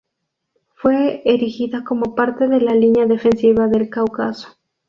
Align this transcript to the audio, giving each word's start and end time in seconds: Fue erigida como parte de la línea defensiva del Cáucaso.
Fue 0.73 1.21
erigida 1.25 1.83
como 1.83 2.15
parte 2.15 2.47
de 2.47 2.59
la 2.59 2.73
línea 2.73 3.05
defensiva 3.05 3.67
del 3.67 3.87
Cáucaso. 3.91 4.47